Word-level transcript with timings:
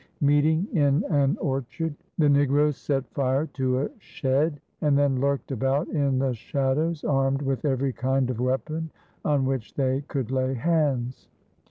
Meeting 0.21 0.67
in 0.71 1.03
an 1.11 1.37
orchard 1.37 1.93
the 2.17 2.27
negroes 2.27 2.75
set 2.75 3.07
fire 3.13 3.45
to 3.45 3.81
a 3.83 3.89
shed 3.99 4.59
and 4.81 4.97
then 4.97 5.21
lurked 5.21 5.51
about 5.51 5.87
in 5.89 6.17
the 6.17 6.33
shadows, 6.33 7.03
armed 7.03 7.43
with 7.43 7.65
every 7.65 7.93
kind 7.93 8.31
of 8.31 8.39
weapon 8.39 8.89
on 9.23 9.45
which 9.45 9.75
they 9.75 10.01
could 10.07 10.31
lay 10.31 10.55
hands. 10.55 11.27